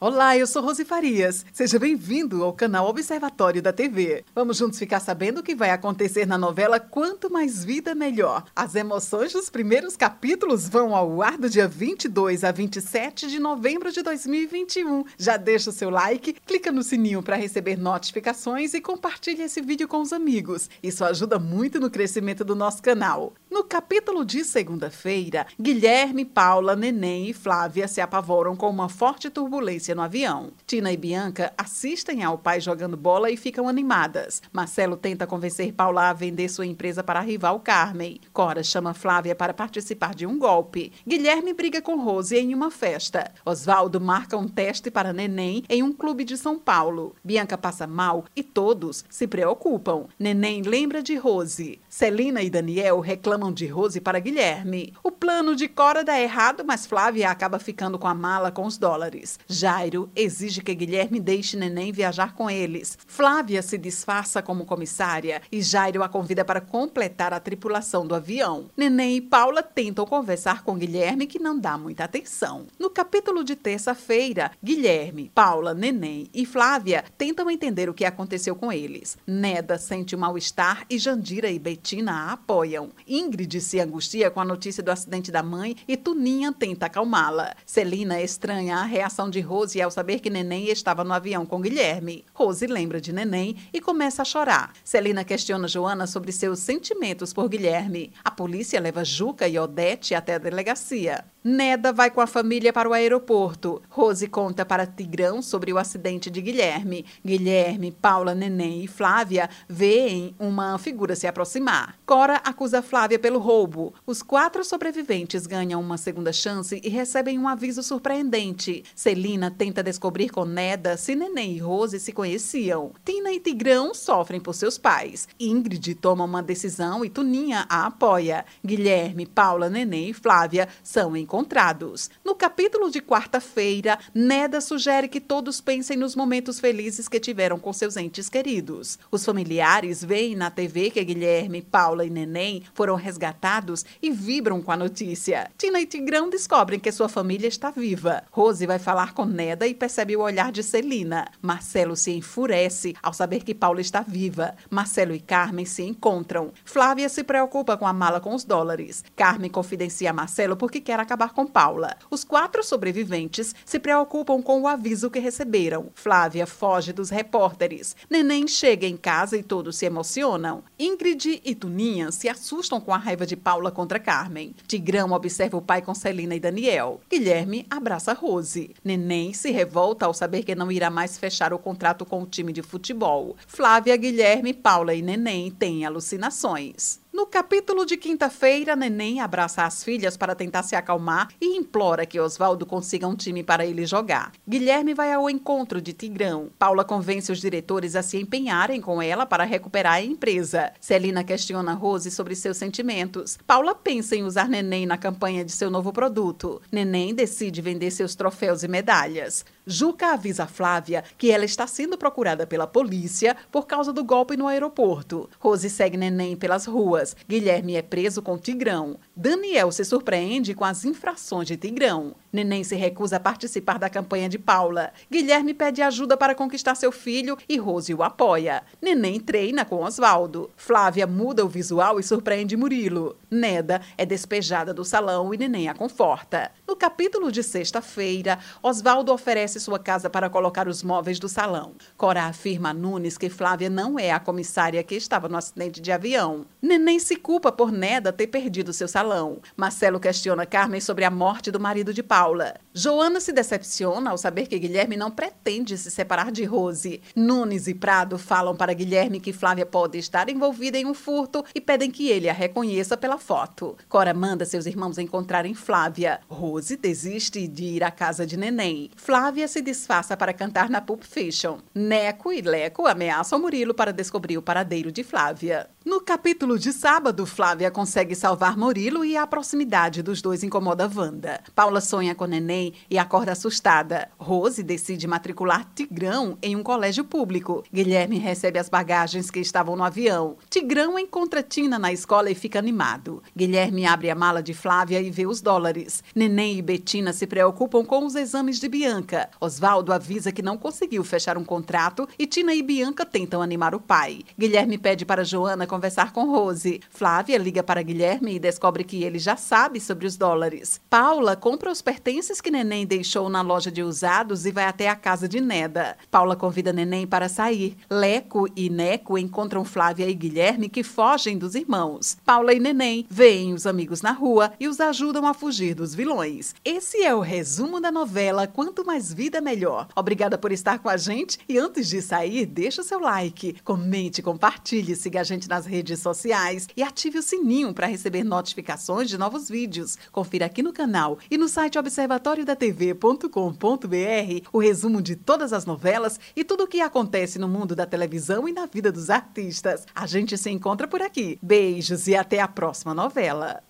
[0.00, 1.44] Olá, eu sou Rose Farias.
[1.52, 4.24] Seja bem-vindo ao canal Observatório da TV.
[4.32, 8.44] Vamos juntos ficar sabendo o que vai acontecer na novela Quanto Mais Vida Melhor.
[8.54, 13.90] As emoções dos primeiros capítulos vão ao ar do dia 22 a 27 de novembro
[13.90, 15.02] de 2021.
[15.18, 19.88] Já deixa o seu like, clica no sininho para receber notificações e compartilhe esse vídeo
[19.88, 20.70] com os amigos.
[20.80, 23.32] Isso ajuda muito no crescimento do nosso canal.
[23.50, 29.87] No capítulo de segunda-feira, Guilherme, Paula, Neném e Flávia se apavoram com uma forte turbulência
[29.94, 30.52] no avião.
[30.66, 34.42] Tina e Bianca assistem ao pai jogando bola e ficam animadas.
[34.52, 38.20] Marcelo tenta convencer Paula a vender sua empresa para a rival Carmen.
[38.32, 40.92] Cora chama Flávia para participar de um golpe.
[41.06, 43.32] Guilherme briga com Rose em uma festa.
[43.44, 47.14] Oswaldo marca um teste para Neném em um clube de São Paulo.
[47.22, 50.06] Bianca passa mal e todos se preocupam.
[50.18, 51.80] Neném lembra de Rose.
[51.88, 54.92] Celina e Daniel reclamam de Rose para Guilherme.
[55.02, 58.78] O plano de Cora dá errado, mas Flávia acaba ficando com a mala com os
[58.78, 59.38] dólares.
[59.46, 62.96] Jairo exige que Guilherme deixe Neném viajar com eles.
[63.06, 68.70] Flávia se disfarça como comissária e Jairo a convida para completar a tripulação do avião.
[68.74, 72.66] Neném e Paula tentam conversar com Guilherme, que não dá muita atenção.
[72.78, 78.72] No capítulo de terça-feira, Guilherme, Paula, Neném e Flávia tentam entender o que aconteceu com
[78.72, 79.18] eles.
[79.26, 82.88] Neda sente um mal-estar e Jandira e Betina a apoiam.
[83.06, 87.54] Ingrid se angustia com a notícia do acidente da mãe e Tuninha tenta acalmá-la.
[87.66, 92.24] Celina estranha a reação de Rose ao saber que Neném estava no avião com Guilherme.
[92.32, 94.72] Rose lembra de Neném e começa a chorar.
[94.84, 98.12] Celina questiona Joana sobre seus sentimentos por Guilherme.
[98.24, 101.24] A polícia leva Juca e Odete até a delegacia.
[101.42, 103.80] Neda vai com a família para o aeroporto.
[103.88, 107.06] Rose conta para Tigrão sobre o acidente de Guilherme.
[107.24, 111.96] Guilherme, Paula, Neném e Flávia veem uma figura se aproximar.
[112.04, 113.94] Cora acusa Flávia pelo roubo.
[114.04, 118.82] Os quatro sobreviventes ganham uma segunda chance e recebem um aviso surpreendente.
[118.94, 122.90] Celina tenta descobrir com Neda se Neném e Rose se conheciam.
[123.04, 125.28] Tina e Tigrão sofrem por seus pais.
[125.38, 128.44] Ingrid toma uma decisão e Tuninha a apoia.
[128.66, 132.10] Guilherme, Paula, Neném e Flávia são encontrados.
[132.38, 137.96] Capítulo de quarta-feira, Neda sugere que todos pensem nos momentos felizes que tiveram com seus
[137.96, 138.96] entes queridos.
[139.10, 144.70] Os familiares veem na TV que Guilherme, Paula e Neném foram resgatados e vibram com
[144.70, 145.50] a notícia.
[145.58, 148.22] Tina e Tigrão descobrem que sua família está viva.
[148.30, 151.26] Rose vai falar com Neda e percebe o olhar de Celina.
[151.42, 154.54] Marcelo se enfurece ao saber que Paula está viva.
[154.70, 156.52] Marcelo e Carmen se encontram.
[156.64, 159.04] Flávia se preocupa com a mala com os dólares.
[159.16, 161.96] Carmen confidencia Marcelo porque quer acabar com Paula.
[162.08, 165.86] Os quatro sobreviventes se preocupam com o aviso que receberam.
[165.94, 167.96] Flávia foge dos repórteres.
[168.08, 170.62] Neném chega em casa e todos se emocionam.
[170.78, 174.54] Ingrid e Tuninha se assustam com a raiva de Paula contra Carmen.
[174.66, 177.00] Tigrão observa o pai com Celina e Daniel.
[177.10, 178.74] Guilherme abraça Rose.
[178.84, 182.52] Neném se revolta ao saber que não irá mais fechar o contrato com o time
[182.52, 183.36] de futebol.
[183.46, 187.00] Flávia, Guilherme, Paula e Neném têm alucinações.
[187.18, 192.20] No capítulo de quinta-feira, Neném abraça as filhas para tentar se acalmar e implora que
[192.20, 194.30] Oswaldo consiga um time para ele jogar.
[194.48, 196.48] Guilherme vai ao encontro de Tigrão.
[196.56, 200.72] Paula convence os diretores a se empenharem com ela para recuperar a empresa.
[200.80, 203.36] Celina questiona Rose sobre seus sentimentos.
[203.44, 206.62] Paula pensa em usar Neném na campanha de seu novo produto.
[206.70, 209.44] Neném decide vender seus troféus e medalhas.
[209.66, 214.46] Juca avisa Flávia que ela está sendo procurada pela polícia por causa do golpe no
[214.46, 215.28] aeroporto.
[215.40, 217.07] Rose segue Neném pelas ruas.
[217.28, 218.98] Guilherme é preso com Tigrão.
[219.14, 222.14] Daniel se surpreende com as infrações de Tigrão.
[222.32, 224.92] Neném se recusa a participar da campanha de Paula.
[225.10, 228.62] Guilherme pede ajuda para conquistar seu filho e Rose o apoia.
[228.80, 230.50] Neném treina com Oswaldo.
[230.56, 233.16] Flávia muda o visual e surpreende Murilo.
[233.30, 236.50] Neda é despejada do salão e Neném a conforta.
[236.78, 241.72] Capítulo de sexta-feira, Oswaldo oferece sua casa para colocar os móveis do salão.
[241.96, 245.90] Cora afirma a Nunes que Flávia não é a comissária que estava no acidente de
[245.90, 246.46] avião.
[246.62, 249.40] Neném se culpa por Neda ter perdido seu salão.
[249.56, 252.02] Marcelo questiona Carmen sobre a morte do marido de.
[252.02, 252.54] Paula.
[252.72, 257.02] Joana se decepciona ao saber que Guilherme não pretende se separar de Rose.
[257.14, 261.60] Nunes e Prado falam para Guilherme que Flávia pode estar envolvida em um furto e
[261.60, 263.76] pedem que ele a reconheça pela foto.
[263.88, 266.20] Cora manda seus irmãos encontrarem Flávia.
[266.28, 268.90] Rose desiste de ir à casa de Neném.
[268.96, 271.58] Flávia se disfarça para cantar na Pulp Fiction.
[271.74, 275.68] Neco e Leco ameaçam Murilo para descobrir o paradeiro de Flávia.
[275.84, 281.40] No capítulo de sábado, Flávia consegue salvar Murilo e a proximidade dos dois incomoda Wanda.
[281.54, 284.10] Paula sonha com neném e acorda assustada.
[284.18, 287.64] Rose decide matricular Tigrão em um colégio público.
[287.72, 290.36] Guilherme recebe as bagagens que estavam no avião.
[290.50, 293.17] Tigrão encontra Tina na escola e fica animado.
[293.36, 296.02] Guilherme abre a mala de Flávia e vê os dólares.
[296.14, 299.28] Neném e Betina se preocupam com os exames de Bianca.
[299.40, 303.80] Oswaldo avisa que não conseguiu fechar um contrato e Tina e Bianca tentam animar o
[303.80, 304.20] pai.
[304.38, 306.80] Guilherme pede para Joana conversar com Rose.
[306.90, 310.80] Flávia liga para Guilherme e descobre que ele já sabe sobre os dólares.
[310.90, 314.96] Paula compra os pertences que Neném deixou na loja de usados e vai até a
[314.96, 315.96] casa de Neda.
[316.10, 317.76] Paula convida Neném para sair.
[317.90, 322.16] Leco e Neco encontram Flávia e Guilherme que fogem dos irmãos.
[322.24, 326.54] Paula e Neném veem os amigos na rua e os ajudam a fugir dos vilões.
[326.64, 329.88] Esse é o resumo da novela Quanto Mais Vida Melhor.
[329.96, 334.22] Obrigada por estar com a gente e antes de sair, deixa o seu like, comente,
[334.22, 339.18] compartilhe, siga a gente nas redes sociais e ative o sininho para receber notificações de
[339.18, 339.98] novos vídeos.
[340.12, 346.44] Confira aqui no canal e no site observatoriodatv.com.br o resumo de todas as novelas e
[346.44, 349.84] tudo o que acontece no mundo da televisão e na vida dos artistas.
[349.92, 351.36] A gente se encontra por aqui.
[351.42, 353.62] Beijos e até a próxima novela.